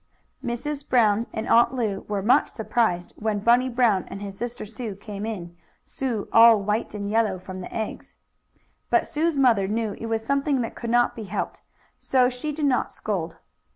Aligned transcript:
Mrs. 0.43 0.89
Brown 0.89 1.27
and 1.31 1.47
Aunt 1.47 1.75
Lu 1.75 2.05
were 2.07 2.23
much 2.23 2.47
surprised 2.49 3.13
when 3.17 3.37
Bunny 3.37 3.69
Brown 3.69 4.05
and 4.07 4.19
his 4.19 4.35
sister 4.35 4.65
Sue 4.65 4.95
came 4.95 5.27
in, 5.27 5.55
Sue 5.83 6.27
all 6.33 6.59
white 6.63 6.95
and 6.95 7.07
yellow 7.07 7.37
from 7.37 7.61
the 7.61 7.71
eggs. 7.71 8.15
But 8.89 9.05
Sue's 9.05 9.37
mother 9.37 9.67
knew 9.67 9.93
it 9.99 10.07
was 10.07 10.25
something 10.25 10.61
that 10.61 10.73
could 10.73 10.89
not 10.89 11.15
be 11.15 11.25
helped, 11.25 11.61
so 11.99 12.29
she 12.29 12.51
did 12.51 12.65
not 12.65 12.91
scold. 12.91 13.37